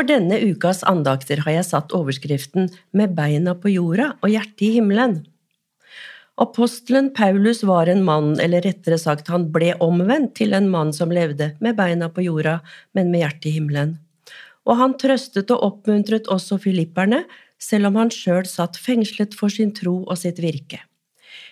[0.00, 4.70] For denne ukas andakter har jeg satt overskriften Med beina på jorda og hjertet i
[4.78, 5.18] himmelen.
[6.40, 11.12] Apostelen Paulus var en mann, eller rettere sagt han ble omvendt til en mann som
[11.12, 12.62] levde med beina på jorda,
[12.96, 13.92] men med hjertet i himmelen.
[14.64, 17.26] Og han trøstet og oppmuntret også filipperne,
[17.60, 20.80] selv om han sjøl satt fengslet for sin tro og sitt virke.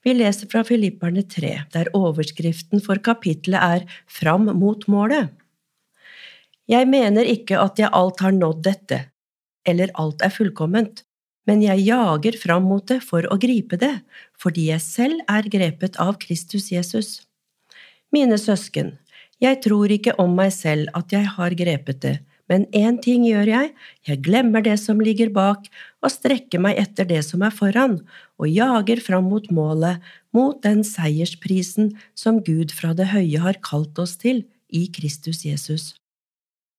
[0.00, 5.28] Vi leser fra Filipperne 3, der overskriften for kapittelet er Fram mot målet.
[6.70, 8.98] Jeg mener ikke at jeg alt har nådd dette,
[9.66, 11.02] eller alt er fullkomment,
[11.48, 13.96] men jeg jager fram mot det for å gripe det,
[14.38, 17.24] fordi jeg selv er grepet av Kristus Jesus.
[18.14, 18.98] Mine søsken,
[19.42, 22.16] jeg tror ikke om meg selv at jeg har grepet det,
[22.50, 23.74] men én ting gjør jeg,
[24.06, 25.66] jeg glemmer det som ligger bak,
[26.02, 28.00] og strekker meg etter det som er foran,
[28.38, 30.02] og jager fram mot målet,
[30.34, 35.94] mot den seiersprisen som Gud fra det høye har kalt oss til i Kristus Jesus.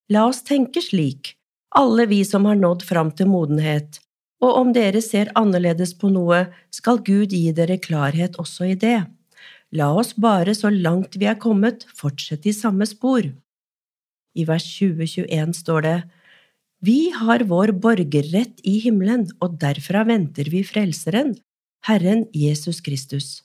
[0.09, 1.35] La oss tenke slik,
[1.77, 3.99] alle vi som har nådd fram til modenhet,
[4.41, 9.03] og om dere ser annerledes på noe, skal Gud gi dere klarhet også i det.
[9.71, 13.29] La oss bare, så langt vi er kommet, fortsette i samme spor.
[14.35, 15.99] I vers 20-21 står det,
[16.81, 21.35] Vi har vår borgerrett i himmelen, og derfra venter vi Frelseren,
[21.85, 23.43] Herren Jesus Kristus.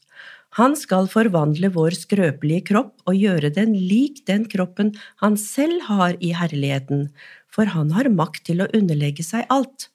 [0.56, 6.16] Han skal forvandle vår skrøpelige kropp og gjøre den lik den kroppen han selv har
[6.24, 7.10] i herligheten,
[7.52, 9.90] for han har makt til å underlegge seg alt.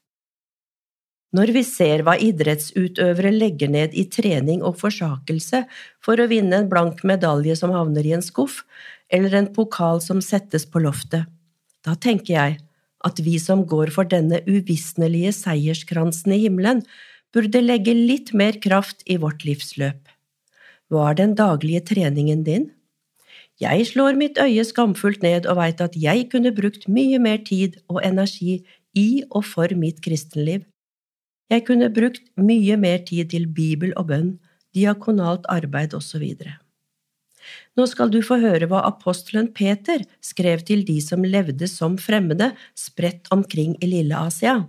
[1.32, 5.64] Når vi ser hva idrettsutøvere legger ned i trening og forsakelse
[6.04, 8.62] for å vinne en blank medalje som havner i en skuff,
[9.10, 11.26] eller en pokal som settes på loftet,
[11.88, 12.60] da tenker jeg
[13.08, 16.84] at vi som går for denne uvisnelige seierskransen i himmelen,
[17.34, 20.11] burde legge litt mer kraft i vårt livsløp.
[20.92, 22.70] Hva er den daglige treningen din?
[23.62, 27.78] Jeg slår mitt øye skamfullt ned og veit at jeg kunne brukt mye mer tid
[27.88, 28.60] og energi
[28.98, 30.66] i og for mitt kristenliv.
[31.52, 34.36] Jeg kunne brukt mye mer tid til bibel og bønn,
[34.76, 36.26] diakonalt arbeid osv.
[37.76, 42.52] Nå skal du få høre hva apostelen Peter skrev til de som levde som fremmede
[42.76, 44.62] spredt omkring i Lille Asia.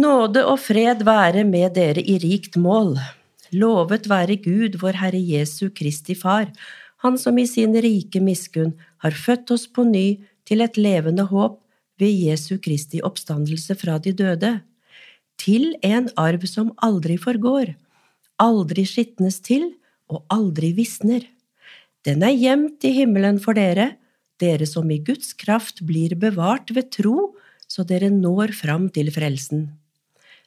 [0.00, 2.96] Nåde og fred være med dere i rikt mål.
[3.52, 6.48] Lovet være Gud, vår Herre Jesu Kristi Far,
[7.02, 11.58] Han som i sin rike miskunn har født oss på ny til et levende håp
[11.98, 14.52] ved Jesu Kristi oppstandelse fra de døde,
[15.34, 17.74] til en arv som aldri forgår,
[18.38, 19.72] aldri skitnes til
[20.06, 21.26] og aldri visner.
[22.06, 23.96] Den er gjemt i himmelen for dere,
[24.38, 27.32] dere som i Guds kraft blir bevart ved tro,
[27.66, 29.72] så dere når fram til frelsen.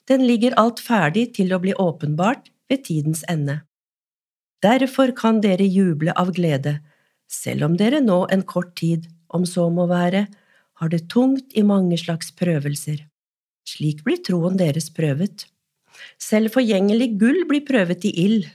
[0.08, 3.62] Den ligger alt ferdig til å bli åpenbart ved tidens ende.
[4.64, 6.80] Derfor kan dere juble av glede,
[7.30, 10.26] selv om dere nå en kort tid, om så må være,
[10.80, 13.06] har det tungt i mange slags prøvelser.
[13.66, 15.48] Slik blir troen deres prøvet.
[16.22, 18.46] Selv forgjengelig gull blir prøvet i ild.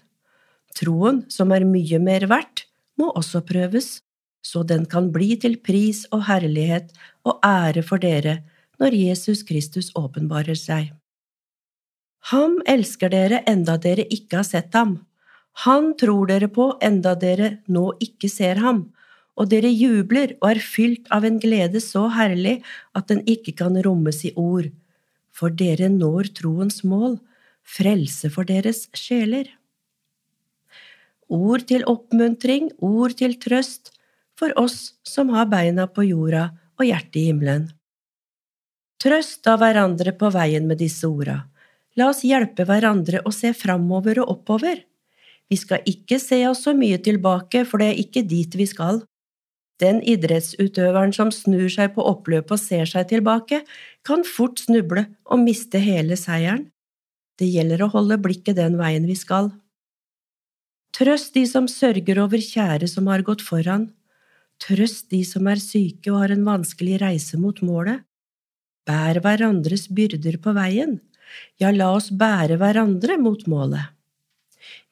[0.76, 2.66] Troen, som er mye mer verdt,
[3.00, 4.00] må også prøves,
[4.44, 6.92] så den kan bli til pris og herlighet
[7.28, 8.40] og ære for dere
[8.80, 10.92] når Jesus Kristus åpenbarer seg.
[12.28, 14.98] Ham elsker dere enda dere ikke har sett ham.
[15.64, 18.90] Han tror dere på enda dere nå ikke ser ham,
[19.40, 22.60] og dere jubler og er fylt av en glede så herlig
[22.96, 24.68] at den ikke kan rommes i ord,
[25.32, 27.18] for dere når troens mål,
[27.64, 29.48] frelse for deres sjeler.
[31.30, 33.94] Ord til oppmuntring, ord til trøst,
[34.36, 37.68] for oss som har beina på jorda og hjertet i himmelen.
[39.00, 41.44] Trøst av hverandre på veien med disse orda
[41.98, 44.84] La oss hjelpe hverandre å se framover og oppover.
[45.50, 49.02] Vi skal ikke se oss så mye tilbake, for det er ikke dit vi skal.
[49.82, 53.62] Den idrettsutøveren som snur seg på oppløpet og ser seg tilbake,
[54.06, 56.68] kan fort snuble og miste hele seieren.
[57.40, 59.50] Det gjelder å holde blikket den veien vi skal.
[60.94, 63.88] Trøst de som sørger over kjære som har gått foran.
[64.60, 68.04] Trøst de som er syke og har en vanskelig reise mot målet.
[68.86, 70.98] Bær hverandres byrder på veien
[71.60, 73.92] ja, la oss bære hverandre mot målet.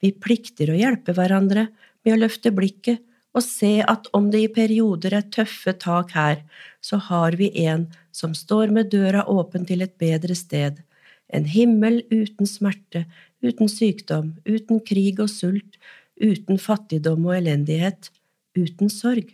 [0.03, 1.69] Vi plikter å hjelpe hverandre
[2.05, 3.05] med å løfte blikket
[3.37, 6.43] og se at om det i perioder er tøffe tak her,
[6.81, 10.81] så har vi en som står med døra åpen til et bedre sted,
[11.29, 13.05] en himmel uten smerte,
[13.45, 15.77] uten sykdom, uten krig og sult,
[16.19, 18.11] uten fattigdom og elendighet,
[18.59, 19.29] uten sorg.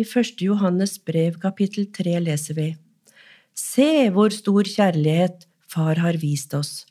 [0.00, 2.70] I første Johannes brev kapittel tre leser vi
[3.60, 6.84] Se hvor stor kjærlighet Far har vist oss.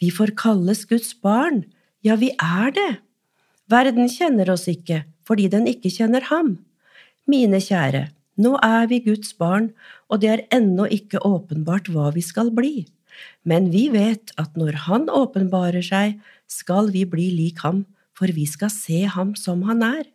[0.00, 1.66] Vi får kalles Guds barn,
[2.02, 2.90] ja, vi er det.
[3.70, 6.56] Verden kjenner oss ikke fordi den ikke kjenner ham.
[7.30, 8.08] Mine kjære,
[8.40, 9.70] Nå er vi Guds barn,
[10.08, 12.86] og det er ennå ikke åpenbart hva vi skal bli.
[13.44, 16.16] Men vi vet at når Han åpenbarer seg,
[16.48, 17.84] skal vi bli lik ham,
[18.16, 20.08] for vi skal se ham som han er.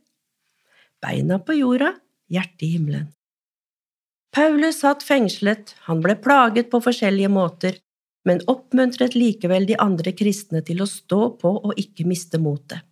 [1.02, 1.94] Beina på jorda,
[2.30, 3.08] hjertet i himmelen.
[4.34, 7.78] Paulus satt fengslet, han ble plaget på forskjellige måter,
[8.28, 12.84] men oppmuntret likevel de andre kristne til å stå på og ikke miste motet.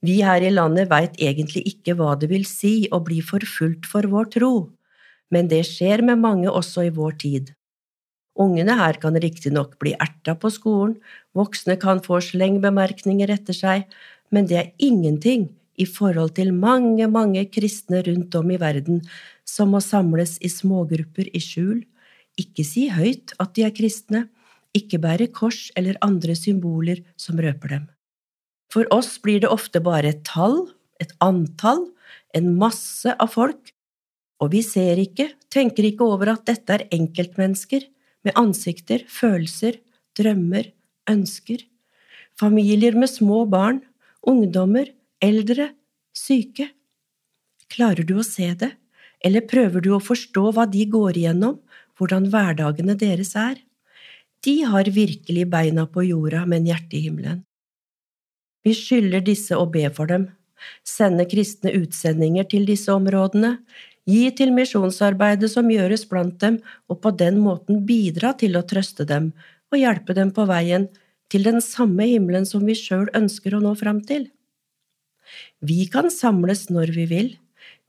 [0.00, 4.08] Vi her i landet veit egentlig ikke hva det vil si å bli forfulgt for
[4.08, 4.54] vår tro,
[5.30, 7.52] men det skjer med mange også i vår tid.
[8.40, 10.96] Ungene her kan riktignok bli erta på skolen,
[11.36, 13.84] voksne kan få slengbemerkninger etter seg,
[14.32, 15.50] men det er ingenting
[15.80, 19.02] i forhold til mange, mange kristne rundt om i verden
[19.48, 21.82] som må samles i smågrupper i skjul,
[22.40, 24.26] ikke si høyt at de er kristne,
[24.76, 27.88] ikke bære kors eller andre symboler som røper dem.
[28.70, 30.62] For oss blir det ofte bare et tall,
[31.02, 31.88] et antall,
[32.36, 33.72] en masse av folk,
[34.40, 37.88] og vi ser ikke, tenker ikke over at dette er enkeltmennesker
[38.24, 39.80] med ansikter, følelser,
[40.16, 40.70] drømmer,
[41.10, 41.64] ønsker,
[42.38, 43.82] familier med små barn,
[44.22, 45.70] ungdommer, eldre,
[46.16, 46.70] syke.
[47.70, 48.72] Klarer du å se det,
[49.24, 51.58] eller prøver du å forstå hva de går igjennom,
[52.00, 53.60] hvordan hverdagene deres er?
[54.40, 57.42] De har virkelig beina på jorda, men hjertet i himmelen.
[58.64, 60.26] Vi skylder disse å be for dem,
[60.84, 63.58] sende kristne utsendinger til disse områdene,
[64.08, 66.58] gi til misjonsarbeidet som gjøres blant dem,
[66.88, 69.30] og på den måten bidra til å trøste dem
[69.70, 70.88] og hjelpe dem på veien
[71.30, 74.26] til den samme himmelen som vi sjøl ønsker å nå fram til.
[75.62, 77.28] Vi kan samles når vi vil,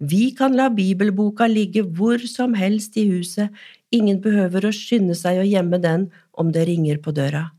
[0.01, 3.51] vi kan la bibelboka ligge hvor som helst i huset,
[3.93, 7.51] ingen behøver å skynde seg å gjemme den om det ringer på døra.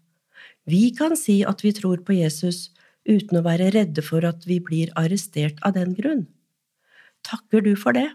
[0.66, 2.72] Vi kan si at vi tror på Jesus
[3.06, 6.24] uten å være redde for at vi blir arrestert av den grunn.
[7.22, 8.08] Takker du for det?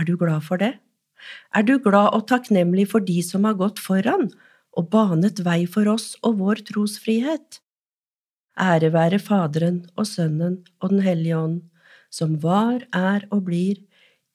[0.00, 0.72] Er du glad for det?
[1.52, 4.30] Er du glad og takknemlig for de som har gått foran
[4.72, 7.60] og banet vei for oss og vår trosfrihet?
[8.56, 11.60] Ære være Faderen og Sønnen og Den hellige ånd
[12.12, 13.80] som var, er og blir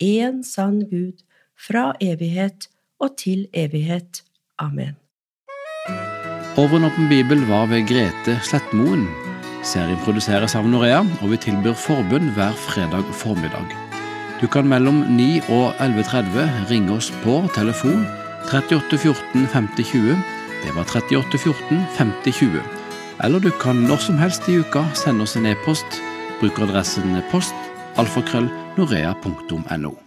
[0.03, 1.23] én sann Gud
[1.57, 2.69] fra evighet
[2.99, 4.23] og til evighet.
[4.59, 4.97] Amen.
[6.57, 9.05] Overnåpen bibel var ved Grete Slettmoen.
[9.65, 13.73] Serien produseres av Norea, og vi tilbyr forbund hver fredag formiddag.
[14.41, 18.05] Du kan mellom 9 og 11.30 ringe oss på telefon
[18.49, 20.17] 38 14 50 20.
[20.63, 22.65] Det var 38 14 50 20.
[23.25, 26.01] Eller du kan når som helst i uka sende oss en e-post.
[26.41, 27.66] Bruk adressen post
[27.97, 30.06] alfakrøll norea.no.